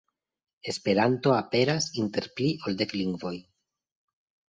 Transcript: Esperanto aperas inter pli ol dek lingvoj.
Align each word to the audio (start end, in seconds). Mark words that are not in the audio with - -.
Esperanto 0.73 1.35
aperas 1.41 1.91
inter 2.07 2.29
pli 2.41 2.51
ol 2.65 2.83
dek 2.83 2.99
lingvoj. 3.01 3.37